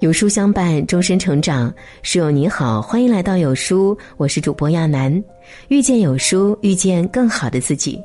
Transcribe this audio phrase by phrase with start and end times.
[0.00, 1.72] 有书相伴，终身成长。
[2.02, 5.22] 书友你好，欢迎来到有书，我是主播亚楠。
[5.68, 8.02] 遇见有书，遇见更好的自己。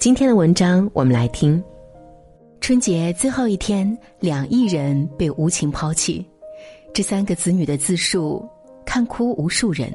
[0.00, 1.62] 今天的文章，我们来听。
[2.60, 6.26] 春节最后一天，两亿人被无情抛弃，
[6.92, 8.44] 这三个子女的自述，
[8.84, 9.92] 看哭无数人。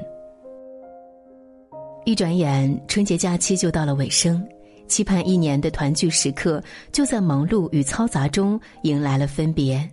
[2.06, 4.42] 一转眼，春节假期就到了尾声，
[4.88, 9.86] 期盼一年的团聚时刻，就在忙碌与嘈杂中迎来了分别。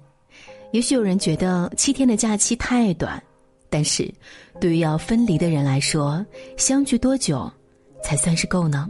[0.72, 3.22] 也许有人觉得七天的假期太短，
[3.70, 4.10] 但是，
[4.60, 6.26] 对于要分离的人来说，
[6.58, 7.52] 相聚多久，
[8.02, 8.90] 才算是够呢？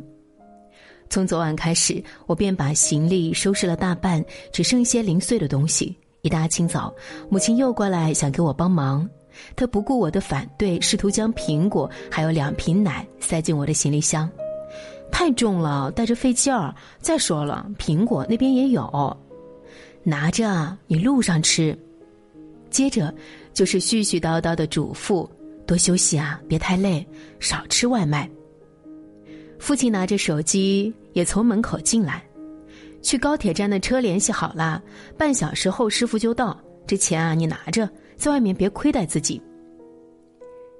[1.10, 5.98] 从昨晚开始，我便把行李收拾了大半，只剩一些零碎的东西。
[6.22, 6.94] 一大清早，
[7.30, 9.10] 母亲又过来想给我帮忙，
[9.56, 14.30] 她不顾我的反对，试图将苹果还有两瓶奶塞进我的行李箱，
[15.12, 16.74] 太重了，带着费劲儿。
[17.00, 19.18] 再说了，苹果那边也有。
[20.04, 21.78] 拿着，你路上吃。
[22.70, 23.14] 接着
[23.54, 25.30] 就是絮絮叨叨的嘱咐：
[25.66, 27.06] 多休息啊，别太累，
[27.40, 28.30] 少吃外卖。
[29.60, 32.24] 父亲拿着手机也从门口进来，
[33.02, 34.82] 去高铁站的车联系好了，
[35.18, 36.60] 半小时后师傅就到。
[36.88, 39.42] 这钱啊，你拿着，在外面别亏待自己。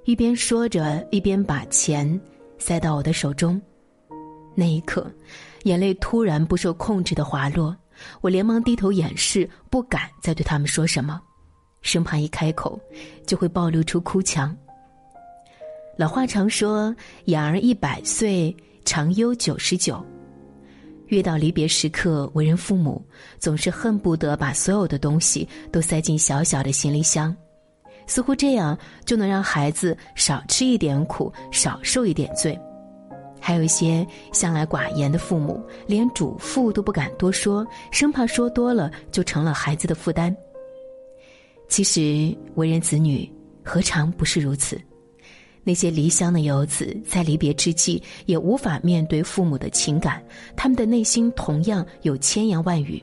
[0.04, 2.20] 一边说着，一边把钱
[2.58, 3.60] 塞到我的手中。
[4.54, 5.10] 那一刻，
[5.62, 7.74] 眼泪突然不受控制的滑落。
[8.20, 11.20] 我连忙低头掩饰，不敢再对他们说什么，
[11.80, 12.80] 生怕一开口
[13.26, 14.56] 就会暴露出哭腔。
[15.96, 16.94] 老话常说
[17.26, 20.04] ：“养儿一百岁，长忧九十九。”
[21.08, 23.04] 越到离别时刻，为人父母
[23.38, 27.36] 总是恨不得把所有的东西都塞进小小的行李箱，
[28.06, 32.58] 似乎这样就能让孩子少吃一点苦，少受一点罪。
[33.44, 40.34] 还有一些向来寡言的父母，连嘱咐都不敢多说，生怕说多了就成了孩子的负担。
[41.68, 43.28] 其实为人子女，
[43.64, 44.80] 何尝不是如此？
[45.64, 50.22] 那些离乡的游子，在离别之际也无法面对父母的情感，
[50.56, 53.02] 他们的内心同样有千言万语。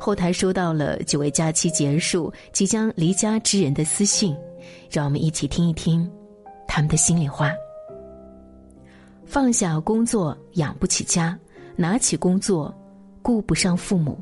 [0.00, 4.36] 后台收到了几位假期结束、即将离家之人的私信，
[4.90, 6.08] 让我们一起听一听
[6.66, 7.52] 他们的心里话。
[9.28, 11.38] 放下工作养不起家，
[11.76, 12.74] 拿起工作
[13.20, 14.18] 顾不上父母。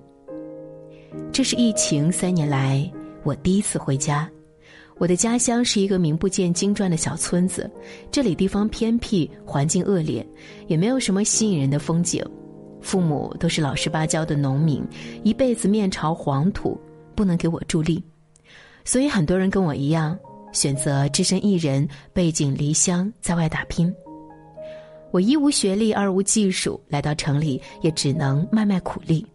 [1.31, 2.91] 这是疫情三年来
[3.22, 4.28] 我第一次回家。
[4.99, 7.71] 我的家乡是一个名不见经传的小村子，
[8.11, 10.27] 这里地方偏僻，环境恶劣，
[10.66, 12.21] 也没有什么吸引人的风景。
[12.81, 14.84] 父母都是老实巴交的农民，
[15.22, 16.77] 一辈子面朝黄土，
[17.15, 18.03] 不能给我助力，
[18.84, 20.19] 所以很多人跟我一样，
[20.50, 23.95] 选择只身一人，背井离乡，在外打拼。
[25.16, 29.27] 我一无学历，二无技术，来到城里也只能卖卖苦力。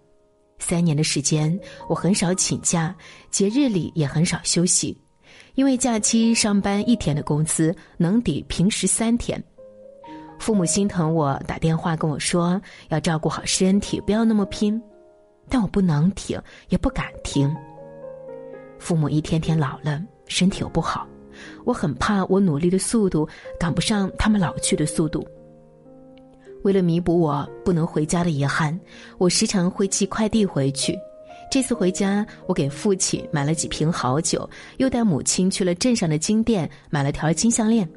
[0.59, 1.59] 三年的时间，
[1.89, 2.95] 我很少请假，
[3.31, 4.95] 节日里也很少休息，
[5.55, 9.43] 因为假期上班一天的工资能抵平时三天。
[10.37, 14.79] 父母心疼我，打电话跟我说要照顾好身体，不要那么拼。
[15.49, 17.51] 但我不能停，也不敢停。
[18.77, 21.07] 父母一天天老了，身体又不好，
[21.65, 23.27] 我很怕我努力的速度
[23.59, 25.27] 赶不上他们老去的速度。
[26.63, 28.77] 为了弥补我不能回家的遗憾，
[29.17, 30.97] 我时常会寄快递回去。
[31.49, 37.87] 这次回家，我给父亲买了几瓶好酒，又带母亲去了镇上的金店买了条金项链。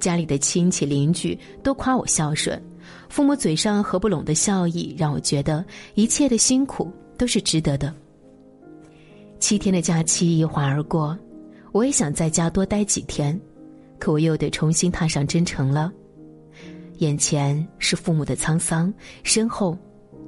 [0.00, 2.60] 家里的亲戚邻居都夸我孝顺，
[3.08, 5.64] 父母嘴上合不拢的笑意让我觉得
[5.94, 7.94] 一切的辛苦都是值得的。
[9.38, 11.16] 七天的假期一晃而过，
[11.72, 13.38] 我也想在家多待几天，
[13.98, 15.92] 可我又得重新踏上征程了。
[16.98, 19.76] 眼前是父母的沧桑，身后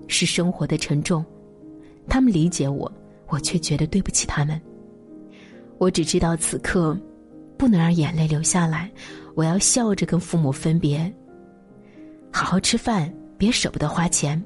[0.09, 1.25] 是生活的沉重。
[2.09, 2.91] 他们理解我，
[3.29, 4.61] 我却觉得对不起他们。
[5.79, 6.99] 我只知道此刻
[7.57, 8.91] 不能让眼泪流下来，
[9.35, 11.13] 我要笑着跟父母分别。
[12.33, 14.43] 好好吃饭，别舍不得花钱。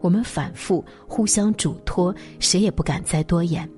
[0.00, 3.68] 我们反复互相嘱托，谁也不敢再多言。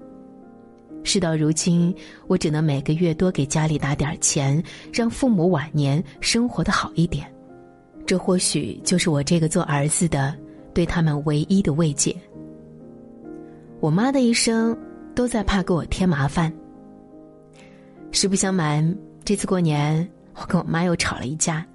[1.04, 1.94] 事到如今，
[2.26, 4.62] 我只能每个月多给家里打点钱，
[4.92, 7.26] 让父母晚年生活的好一点。
[8.04, 10.34] 这或许就是我这个做儿子的
[10.74, 12.14] 对他们唯一的慰藉。
[13.80, 14.76] 我妈的一生
[15.14, 16.52] 都在怕给我添麻烦。
[18.10, 21.66] 实不相瞒，这次过年我跟我妈又吵了一架，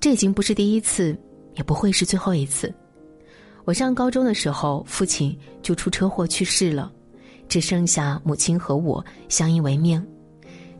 [0.00, 1.16] 这已经不是第一次，
[1.54, 2.72] 也不会是最后一次。
[3.64, 6.90] 我上高中的时候，父亲就出车祸去世了。
[7.52, 10.02] 只剩下母亲和我相依为命。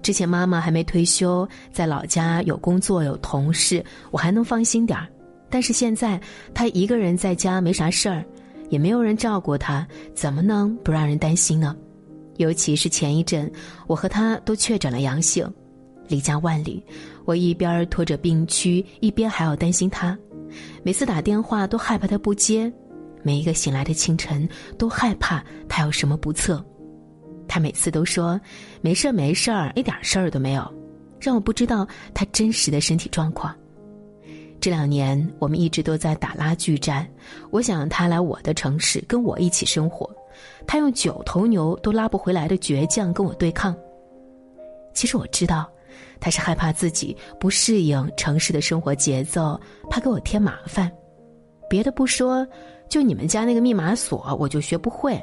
[0.01, 5.07] 之前妈妈还没退休，在老家有工作有同事，我还能放心点儿。
[5.51, 6.19] 但是现在
[6.55, 8.25] 她一个人在家没啥事儿，
[8.71, 11.77] 也没有人照顾她，怎么能不让人担心呢？
[12.39, 13.53] 尤其是前一阵，
[13.87, 15.47] 我和他都确诊了阳性，
[16.09, 16.83] 离家万里，
[17.27, 20.19] 我一边拖着病躯，一边还要担心他。
[20.83, 22.73] 每次打电话都害怕他不接，
[23.23, 26.65] 每一个醒来的清晨都害怕他有什么不测。
[27.49, 28.41] 他每次都说
[28.81, 30.75] 没事儿没事儿，一点事儿都没有，
[31.21, 33.55] 让我不知道他真实的身体状况。
[34.61, 37.07] 这两年我们一直都在打拉锯战，
[37.51, 40.09] 我想让他来我的城市跟我一起生活，
[40.67, 43.77] 他用九头牛都拉不回来的倔强跟我对抗。
[44.95, 45.69] 其实我知道，
[46.21, 49.61] 他是害怕自己不适应城市的生活节奏，
[49.91, 50.91] 怕给我添麻烦。
[51.69, 52.47] 别的不说，
[52.93, 55.19] 就你们家那个密码锁，我就学不会。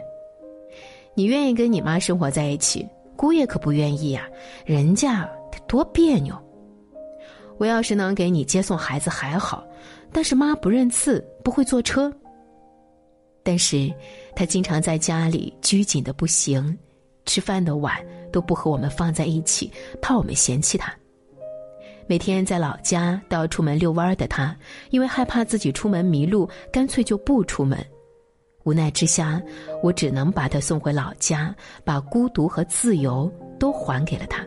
[1.13, 2.83] 你愿意跟你妈生活在一起，
[3.15, 4.27] 姑爷可不愿意呀，
[4.65, 5.21] 人家
[5.51, 6.35] 得多别扭。
[7.59, 9.63] 我要是能给你接送孩子还好，
[10.11, 12.11] 但是妈不认字，不会坐车。
[13.43, 13.93] 但是，
[14.35, 16.75] 他经常在家里拘谨的不行，
[17.27, 19.71] 吃饭的碗都不和我们放在一起，
[20.01, 20.91] 怕我们嫌弃他。
[22.09, 24.57] 每天在老家都要出门遛弯的他，
[24.89, 27.77] 因为害怕自己出门迷路，干脆就不出门。
[28.63, 29.39] 无奈之下，
[29.83, 34.43] 我只能把他送回老家，把孤独和自由都还给了他。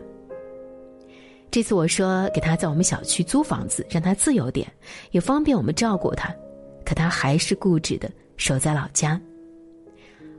[1.49, 4.69] 这次我说给他在我们小区租房子，让他自由点，
[5.11, 6.35] 也方便我们照顾他。
[6.83, 9.17] 可他还是固执的守在老家。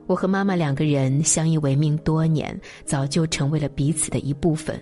[0.06, 4.78] 我和妈妈两个人相依为命多年，早就成为了彼此的一部分。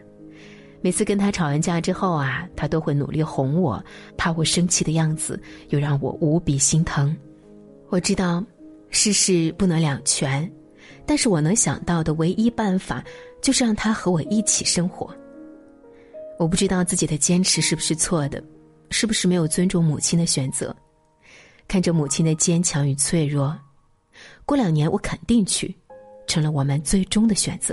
[0.82, 3.82] 每次跟他吵完架之后啊，他都会努力哄我，
[4.17, 7.17] 怕我生气的样子又让我无比心疼。
[7.88, 8.44] 我知道
[8.90, 10.50] 世事不能两全，
[11.06, 13.02] 但是我能想到的唯一办法
[13.40, 15.14] 就是让他和我一起生活。
[16.37, 18.43] 我不知道自己的坚持是不是错的，
[18.90, 20.75] 是不是没有尊重母亲的选择？
[21.69, 23.56] 看着母亲的坚强与脆弱，
[24.44, 25.73] 过两年我肯定去，
[26.26, 27.73] 成了我们最终的选择。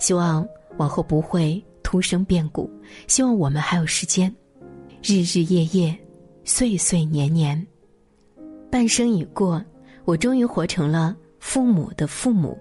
[0.00, 0.44] 希望
[0.78, 1.62] 往后不会
[1.92, 2.70] 突生变故，
[3.06, 4.34] 希望我们还有时间，
[5.02, 5.94] 日日夜夜，
[6.42, 7.66] 岁岁年年。
[8.70, 9.62] 半生已过，
[10.06, 12.58] 我终于活成了父母的父母。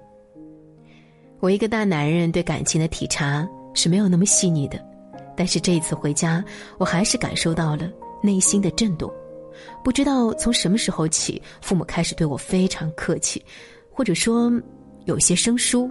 [1.39, 4.85] 我一个大男人对感情的体察是没有那么细腻的。
[5.33, 6.43] 但是这一次回家，
[6.77, 7.89] 我还是感受到了
[8.21, 9.09] 内心的震动。
[9.81, 13.41] 不知道从什么时候起，父母开始对我非常客气，
[13.93, 14.51] 或者说
[15.05, 15.89] 有些生疏。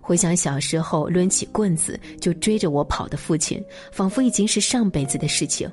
[0.00, 3.62] 回想小时候抡起棍子就追着我跑的父亲，
[3.92, 5.70] 仿佛已经是上辈子的事情。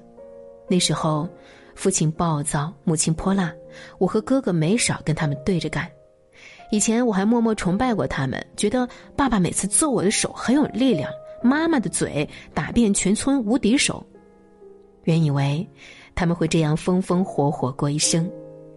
[0.67, 1.27] 那时候，
[1.75, 3.53] 父亲暴躁，母亲泼辣，
[3.97, 5.89] 我和哥哥没少跟他们对着干。
[6.71, 11.09] 以前我还默默崇拜过他们，觉得爸爸每次揍我的手很有力量。
[11.41, 14.05] 妈妈的嘴打遍全村无敌手。
[15.03, 15.65] 原以为
[16.13, 18.29] 他们会这样风风火火过一生，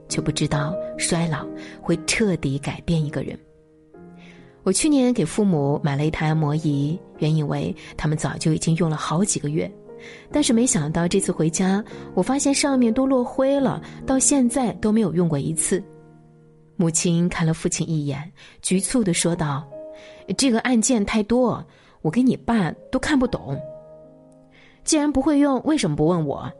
[0.09, 1.45] 却不知道衰老
[1.81, 3.37] 会彻底改变一个人。
[4.63, 9.71] 我去年给父母买了一台按摩仪，原以为他们早就已经用了好几个月，
[10.31, 11.83] 但是没想到这次回家，
[12.15, 15.83] 我发现上面都落灰了，到现在都没有用过一次。
[16.77, 18.31] 母亲看了父亲一眼，
[18.63, 19.69] 局促的说道
[20.37, 21.65] ：“这个按键太多。”
[22.03, 23.55] 我跟你爸都看不懂。
[24.85, 26.51] 既然不会用，为什么不问我？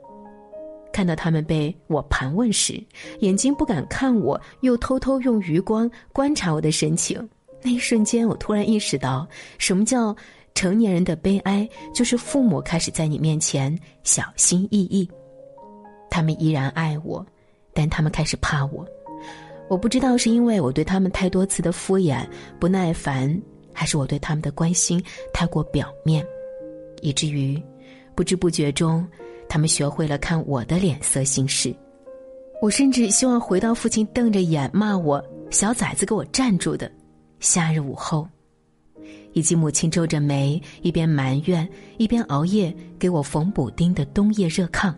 [0.93, 2.79] 看到他们被我盘问时，
[3.21, 7.27] 眼睛不敢看我，又偷偷用余光观察我的神情。
[7.63, 9.27] 那一瞬间，我突然意识到，
[9.59, 10.15] 什么叫
[10.55, 15.09] 成年人的悲哀，就是父母开始在你面前小心翼翼。
[16.11, 17.25] 他们依然爱我，
[17.73, 18.87] 但他们开始怕我。
[19.69, 22.27] 我不知道是因为我对他们太多次的敷衍、
[22.59, 23.41] 不耐烦。
[23.73, 26.27] 还是我对他们的关心太过表面，
[27.03, 27.59] 以至于
[28.15, 29.07] 不知不觉中，
[29.49, 31.75] 他们学会了看我的脸色行事。
[32.61, 36.91] 我甚至希望回到父亲瞪着眼骂我“小崽子，给我站住”的
[37.41, 38.29] 夏日午后，
[39.33, 41.67] 以及母亲皱着眉一边埋怨
[41.97, 44.95] 一边熬夜给我缝补丁的冬夜热炕。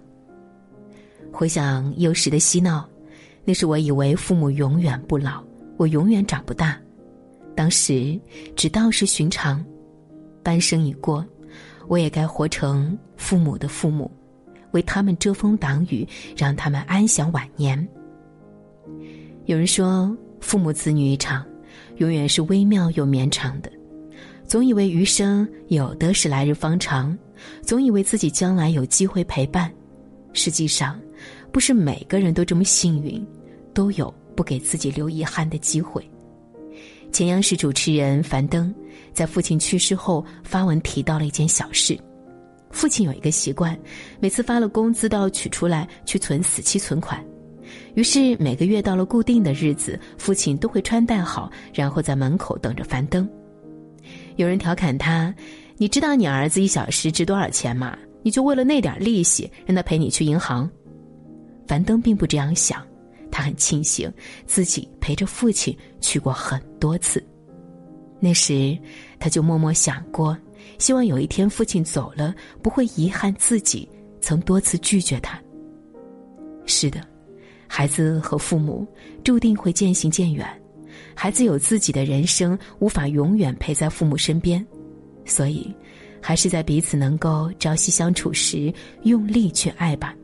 [1.32, 2.86] 回想幼时的嬉闹，
[3.44, 5.42] 那是我以为父母永远不老，
[5.76, 6.78] 我永远长不大。
[7.54, 8.20] 当时
[8.56, 9.64] 只道是寻常，
[10.42, 11.24] 半生已过，
[11.86, 14.10] 我也该活成父母的父母，
[14.72, 16.06] 为他们遮风挡雨，
[16.36, 17.88] 让他们安享晚年。
[19.44, 21.44] 有人说，父母子女一场，
[21.96, 23.70] 永远是微妙又绵长的。
[24.44, 27.16] 总以为余生有的是来日方长，
[27.62, 29.72] 总以为自己将来有机会陪伴，
[30.32, 31.00] 实际上，
[31.50, 33.24] 不是每个人都这么幸运，
[33.72, 36.06] 都有不给自己留遗憾的机会。
[37.12, 38.74] 前央视主持人樊登
[39.12, 41.98] 在父亲去世后发文提到了一件小事：
[42.70, 43.78] 父亲有一个习惯，
[44.20, 47.24] 每次发了工资都要取出来去存死期存款。
[47.94, 53.28] 于是每个月到了固定的日子，父亲都会穿戴好，然后在门口等着樊登。
[54.36, 55.34] 有人调侃他
[55.76, 57.96] ：“你知道你儿子一小时值多少钱吗？
[58.22, 60.68] 你就为了那点利息，让他陪你去银行。”
[61.66, 62.84] 樊登并不这样想，
[63.30, 64.12] 他很庆幸
[64.46, 67.24] 自己陪着父亲去过很多次。
[68.18, 68.76] 那时，
[69.18, 70.36] 他就默默想过，
[70.78, 73.88] 希望有一天父亲走了，不会遗憾自己
[74.20, 75.40] 曾多次拒绝他。
[76.66, 77.00] 是的，
[77.74, 78.86] 孩子和父母
[79.24, 80.46] 注定会渐行渐远，
[81.14, 84.62] 孩子有自己的人生，无法永远陪在父母身边，
[85.24, 85.74] 所以，
[86.20, 88.70] 还是在彼此能够朝夕相处时，
[89.04, 90.14] 用力去爱吧。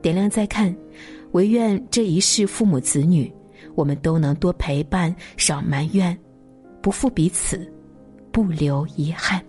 [0.00, 0.74] 点亮再看，
[1.32, 3.30] 唯愿这一世父母子女，
[3.74, 6.18] 我们都能多陪伴，少埋怨。
[6.80, 7.70] 不负彼此，
[8.32, 9.44] 不留遗憾。